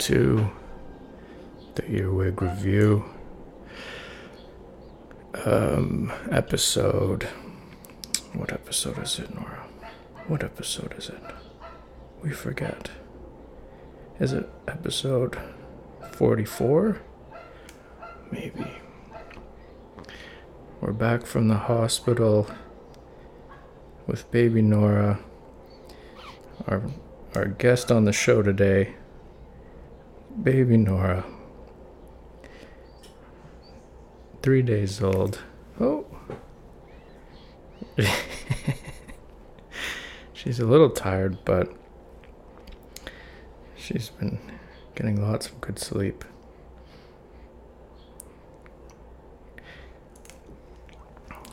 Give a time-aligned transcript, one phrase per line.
[0.00, 0.50] to
[1.74, 3.04] the Earwig Review
[5.44, 7.24] um, episode.
[8.32, 9.66] What episode is it, Nora?
[10.26, 11.22] What episode is it?
[12.22, 12.90] We forget.
[14.18, 15.38] Is it episode
[16.12, 16.98] 44?
[18.30, 18.72] Maybe.
[20.80, 22.48] We're back from the hospital
[24.06, 25.20] with baby Nora.
[26.66, 26.84] Our
[27.34, 28.94] our guest on the show today,
[30.42, 31.24] baby Nora.
[34.42, 35.42] 3 days old.
[35.78, 36.06] Oh.
[40.32, 41.70] She's a little tired, but
[43.76, 44.38] she's been
[44.94, 46.24] getting lots of good sleep.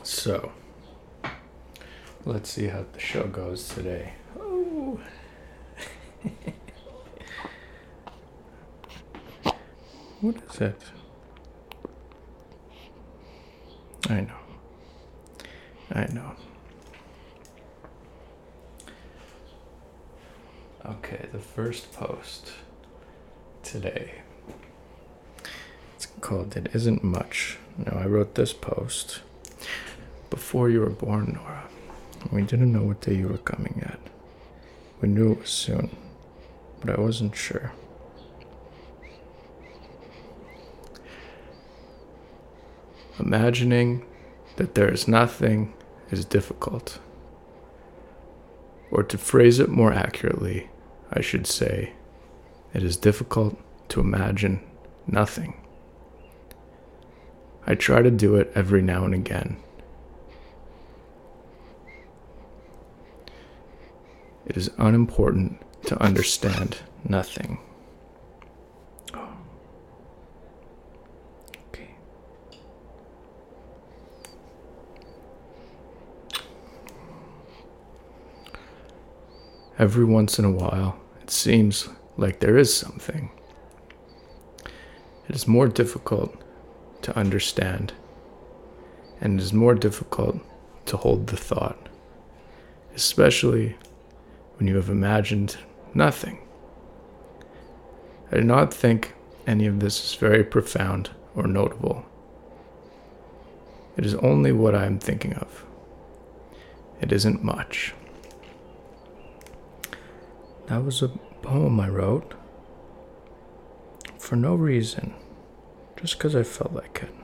[0.02, 0.52] So,
[2.24, 4.14] let's see how the show goes today.
[4.40, 4.98] Oh.
[10.20, 10.82] what is it?
[14.08, 14.32] I know.
[15.92, 16.32] I know.
[20.86, 22.52] Okay, the first post
[23.62, 24.22] today.
[25.96, 27.58] It's called It Isn't Much.
[27.76, 29.20] Now, I wrote this post
[30.30, 31.64] before you were born, Nora.
[32.32, 34.00] We didn't know what day you were coming yet.
[35.00, 35.90] We knew it was soon,
[36.80, 37.72] but I wasn't sure.
[43.18, 44.04] Imagining
[44.56, 45.74] that there is nothing
[46.10, 46.98] is difficult.
[48.90, 50.70] Or to phrase it more accurately,
[51.12, 51.92] I should say,
[52.72, 53.58] it is difficult
[53.90, 54.60] to imagine
[55.06, 55.60] nothing.
[57.66, 59.58] I try to do it every now and again.
[64.46, 67.58] It is unimportant to understand nothing.
[79.78, 83.30] Every once in a while, it seems like there is something.
[85.28, 86.36] It is more difficult
[87.02, 87.92] to understand,
[89.20, 90.40] and it is more difficult
[90.86, 91.88] to hold the thought,
[92.96, 93.76] especially
[94.56, 95.58] when you have imagined
[95.94, 96.38] nothing.
[98.32, 99.14] I do not think
[99.46, 102.04] any of this is very profound or notable.
[103.96, 105.64] It is only what I am thinking of.
[107.00, 107.94] It isn't much.
[110.68, 111.08] That was a
[111.40, 112.34] poem I wrote
[114.18, 115.14] for no reason,
[115.96, 117.14] just because I felt like it.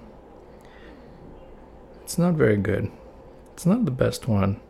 [2.03, 2.91] It's not very good.
[3.53, 4.60] It's not the best one,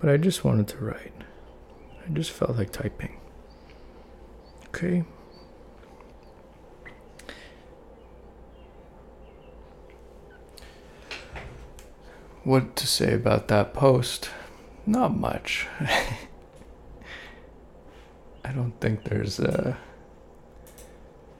[0.00, 1.12] but I just wanted to write.
[2.06, 3.20] I just felt like typing.
[4.68, 5.04] Okay.
[12.44, 14.30] What to say about that post?
[14.86, 15.66] Not much.
[18.48, 19.76] I don't think there's uh,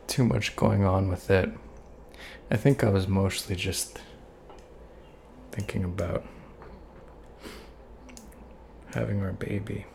[0.07, 1.51] too much going on with it.
[2.51, 3.99] I think I was mostly just
[5.51, 6.27] thinking about
[8.93, 9.87] having our baby.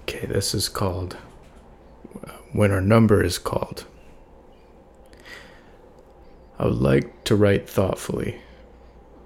[0.00, 1.18] Okay, this is called
[2.52, 3.84] When Our Number is Called.
[6.58, 8.40] I would like to write thoughtfully,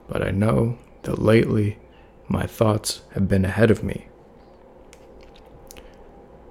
[0.09, 1.79] but I know that lately
[2.29, 4.09] my thoughts have been ahead of me.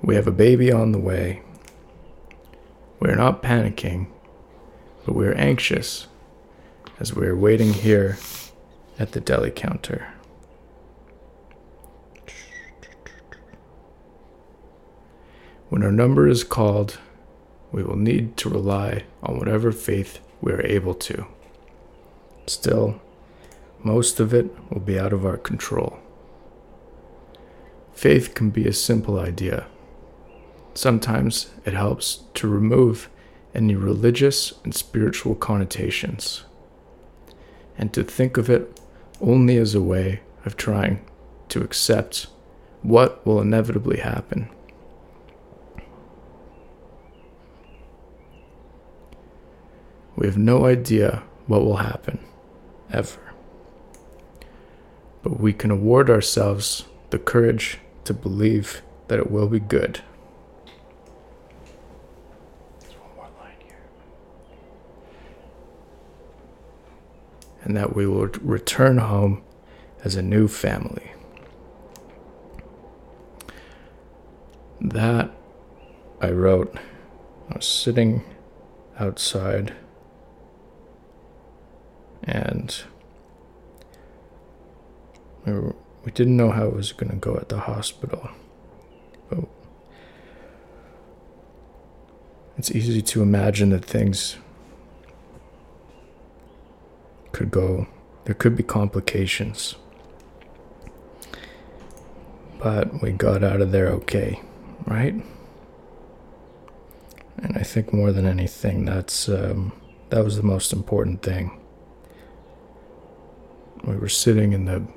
[0.02, 1.42] We have a baby on the way.
[3.00, 4.08] We're not panicking,
[5.06, 6.08] but we're anxious
[7.00, 8.18] as we're waiting here
[8.98, 10.14] at the deli counter.
[15.70, 17.00] When our number is called,
[17.72, 21.26] we will need to rely on whatever faith we are able to.
[22.46, 23.02] Still,
[23.86, 26.00] most of it will be out of our control.
[27.94, 29.68] Faith can be a simple idea.
[30.74, 33.10] Sometimes it helps to remove
[33.54, 36.46] any religious and spiritual connotations,
[37.78, 38.82] and to think of it
[39.22, 41.06] only as a way of trying
[41.50, 42.26] to accept
[42.82, 44.50] what will inevitably happen.
[50.16, 52.18] We have no idea what will happen,
[52.92, 53.25] ever
[55.26, 60.02] but we can award ourselves the courage to believe that it will be good.
[67.64, 69.42] And that we will return home
[70.04, 71.12] as a new family.
[74.80, 75.32] that,
[76.22, 76.78] I wrote,
[77.50, 78.24] I was sitting
[79.00, 79.74] outside
[82.22, 82.84] and
[85.46, 88.30] we, were, we didn't know how it was going to go at the hospital.
[89.30, 89.46] But
[92.58, 94.38] it's easy to imagine that things
[97.32, 97.88] could go,
[98.26, 99.76] there could be complications.
[102.60, 104.42] But we got out of there okay,
[104.88, 105.14] right?
[107.38, 109.74] And I think more than anything, that's um,
[110.10, 111.60] that was the most important thing.
[113.84, 114.88] We were sitting in the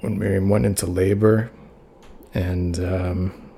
[0.00, 1.50] when Miriam went into labor,
[2.32, 3.50] and um,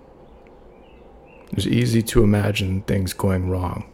[1.49, 3.89] it was easy to imagine things going wrong.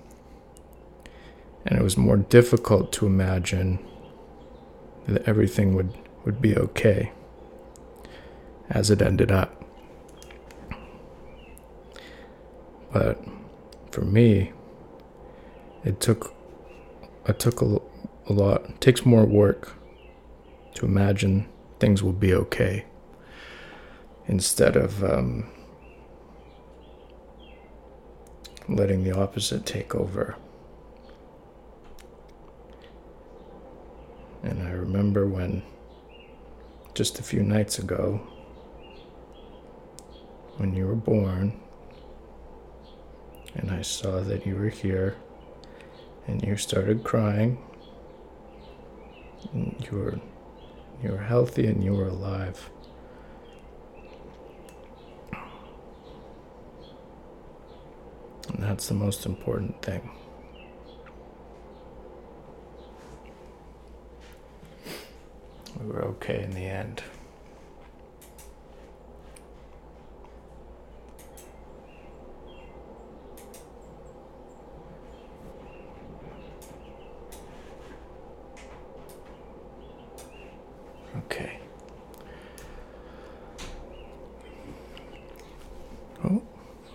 [1.66, 3.78] And it was more difficult to imagine
[5.06, 5.92] that everything would,
[6.24, 7.12] would be okay
[8.70, 9.64] as it ended up.
[12.92, 13.22] But
[13.90, 14.52] for me,
[15.84, 16.34] it took
[17.26, 17.78] it took a,
[18.26, 18.64] a lot.
[18.70, 19.74] It takes more work
[20.74, 21.46] to imagine
[21.78, 22.84] things will be okay
[24.26, 25.50] instead of um,
[28.68, 30.36] letting the opposite take over.
[34.42, 35.62] And I remember when
[36.94, 38.20] just a few nights ago,
[40.56, 41.58] when you were born,
[43.54, 45.16] and I saw that you were here,
[46.26, 47.58] and you started crying,
[49.52, 50.20] and you were
[51.02, 52.70] you were healthy and you are alive.
[58.52, 60.10] And that's the most important thing.
[65.80, 67.02] We were okay in the end.
[81.16, 81.58] Okay.
[86.24, 86.42] Oh,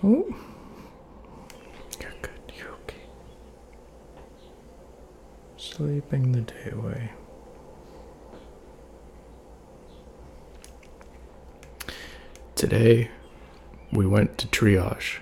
[0.03, 0.35] oh.
[2.01, 2.31] You're good.
[2.57, 2.95] You're okay.
[5.71, 7.11] Sleeping the day away.
[12.53, 13.09] Today,
[13.91, 15.19] we went to triage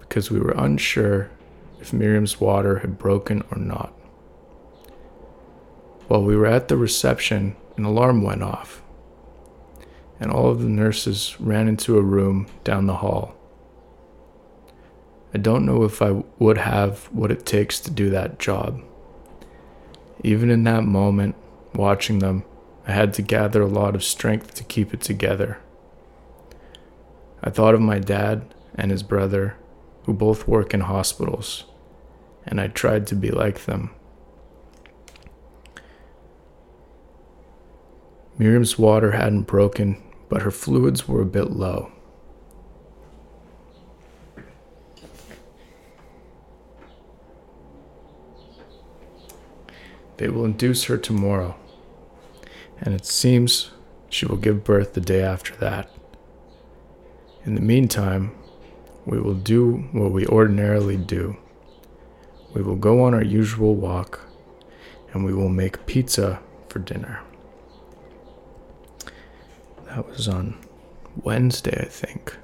[0.00, 1.30] because we were unsure
[1.80, 3.90] if Miriam's water had broken or not.
[6.08, 8.82] While we were at the reception, an alarm went off,
[10.18, 13.34] and all of the nurses ran into a room down the hall.
[15.32, 18.82] I don't know if I would have what it takes to do that job.
[20.22, 21.34] Even in that moment,
[21.74, 22.44] watching them,
[22.86, 25.58] I had to gather a lot of strength to keep it together.
[27.42, 29.56] I thought of my dad and his brother,
[30.04, 31.64] who both work in hospitals,
[32.46, 33.90] and I tried to be like them.
[38.38, 41.92] Miriam's water hadn't broken, but her fluids were a bit low.
[50.22, 51.56] They will induce her tomorrow,
[52.80, 53.72] and it seems
[54.08, 55.90] she will give birth the day after that.
[57.44, 58.30] In the meantime,
[59.04, 61.36] we will do what we ordinarily do.
[62.54, 64.20] We will go on our usual walk,
[65.12, 66.38] and we will make pizza
[66.68, 67.20] for dinner.
[69.86, 70.56] That was on
[71.16, 72.36] Wednesday, I think.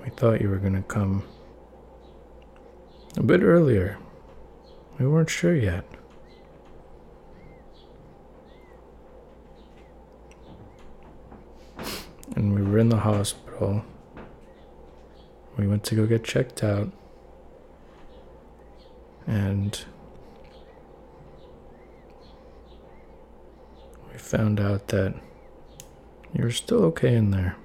[0.00, 1.24] We thought you were going to come
[3.16, 3.98] a bit earlier.
[4.98, 5.84] We weren't sure yet.
[12.36, 13.84] And we were in the hospital.
[15.56, 16.90] We went to go get checked out.
[19.26, 19.84] And
[24.10, 25.14] we found out that
[26.34, 27.56] you were still okay in there.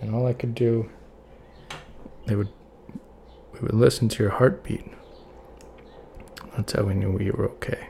[0.00, 0.90] And all I could do,
[2.26, 2.50] they would,
[3.60, 4.84] we would listen to your heartbeat.
[6.56, 7.88] That's how we knew you were okay.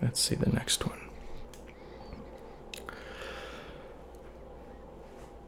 [0.00, 0.98] Let's see the next one.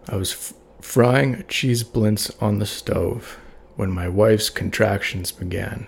[0.09, 3.39] I was frying cheese blintz on the stove
[3.77, 5.87] when my wife's contractions began.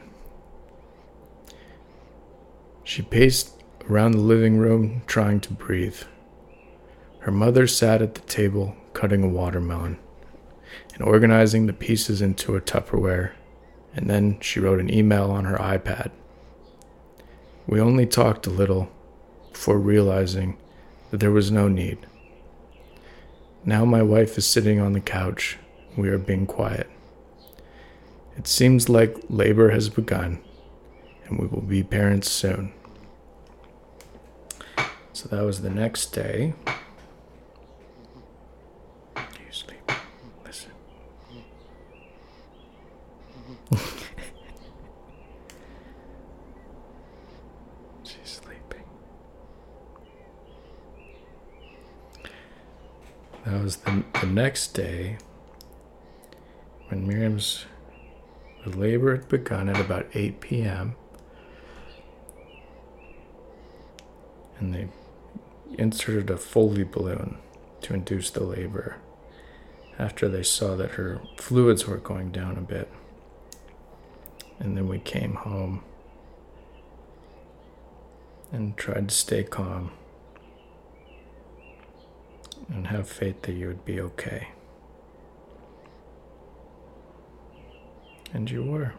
[2.85, 6.03] She paced around the living room, trying to breathe.
[7.21, 9.99] Her mother sat at the table, cutting a watermelon
[10.95, 13.33] and organizing the pieces into a Tupperware,
[13.95, 16.11] and then she wrote an email on her iPad.
[17.67, 18.91] We only talked a little
[19.53, 20.57] before realizing
[21.11, 22.07] that there was no need.
[23.65, 25.57] Now my wife is sitting on the couch.
[25.97, 26.91] We are being quiet.
[28.37, 30.41] It seems like labor has begun,
[31.27, 32.73] and we will be parents soon.
[35.13, 36.55] So that was the next day.
[39.17, 39.93] You sleep.
[40.45, 40.73] Listen.
[48.03, 48.85] She's sleeping.
[53.45, 55.19] That was the, the next day
[56.89, 57.67] when Miriam's
[58.65, 60.95] labor had begun at about 8 p.m.
[64.59, 64.89] And they
[65.79, 67.39] inserted a Foley balloon
[67.83, 68.97] to induce the labor
[69.99, 72.91] after they saw that her fluids were going down a bit.
[74.59, 75.83] And then we came home
[78.53, 79.93] and tried to stay calm
[82.69, 84.49] and have faith that you would be okay.
[88.35, 88.95] And you were.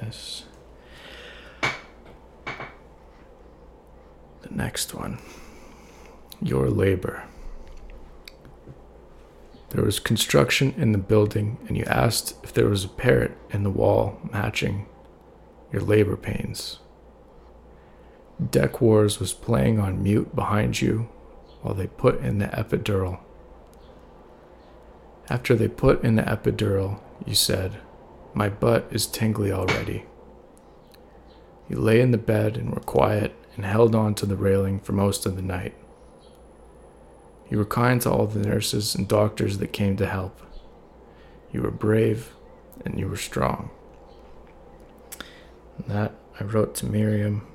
[0.00, 0.44] This.
[4.42, 5.18] The next one.
[6.40, 7.24] Your labor.
[9.92, 13.68] Was construction in the building, and you asked if there was a parrot in the
[13.68, 14.86] wall matching
[15.70, 16.78] your labor pains.
[18.50, 21.10] Deck Wars was playing on mute behind you
[21.60, 23.20] while they put in the epidural.
[25.28, 27.76] After they put in the epidural, you said,
[28.32, 30.06] My butt is tingly already.
[31.68, 34.92] You lay in the bed and were quiet and held on to the railing for
[34.92, 35.74] most of the night.
[37.52, 40.40] You were kind to all the nurses and doctors that came to help.
[41.52, 42.32] You were brave
[42.82, 43.68] and you were strong.
[45.86, 47.46] That I wrote to Miriam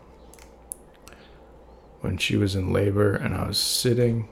[2.02, 4.30] when she was in labor, and I was sitting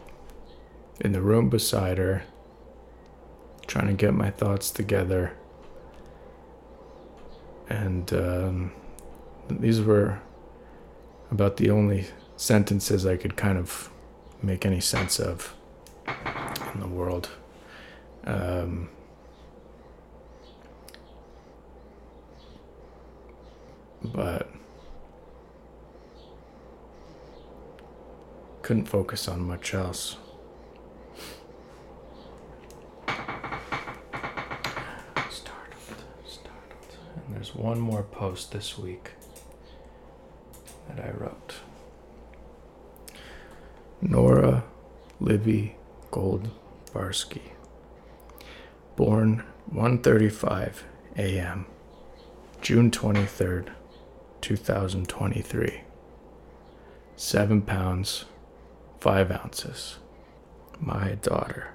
[1.02, 2.26] in the room beside her,
[3.66, 5.36] trying to get my thoughts together.
[7.70, 8.72] And um,
[9.50, 10.22] these were
[11.32, 12.06] about the only
[12.38, 13.90] sentences I could kind of
[14.42, 15.54] make any sense of
[16.74, 17.30] in the world.
[18.26, 18.90] Um,
[24.04, 24.50] but
[28.62, 30.18] couldn't focus on much else.
[35.30, 36.98] Startled, startled.
[37.16, 39.12] And there's one more post this week
[40.90, 41.56] that I wrote.
[44.08, 44.64] Nora
[45.20, 45.76] Livy
[46.12, 46.52] Gold
[46.94, 47.42] Barsky.
[48.96, 49.44] Born
[49.74, 50.84] 1:35
[51.18, 51.66] a.m.
[52.62, 53.70] June 23rd,
[54.42, 55.82] 2023.
[57.16, 58.26] 7 pounds,
[59.00, 59.98] 5 ounces.
[60.80, 61.75] My daughter.